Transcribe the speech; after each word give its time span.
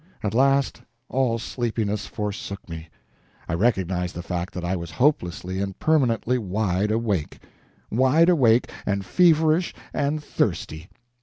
At 0.23 0.33
last 0.33 0.81
all 1.09 1.37
sleepiness 1.37 2.07
forsook 2.07 2.67
me. 2.67 2.89
I 3.47 3.53
recognized 3.53 4.15
the 4.15 4.23
fact 4.23 4.51
that 4.55 4.65
I 4.65 4.75
was 4.75 4.89
hopelessly 4.89 5.59
and 5.59 5.77
permanently 5.77 6.39
wide 6.39 6.89
awake. 6.89 7.37
Wide 7.91 8.27
awake, 8.27 8.71
and 8.83 9.05
feverish 9.05 9.75
and 9.93 10.23
thirsty. 10.23 10.89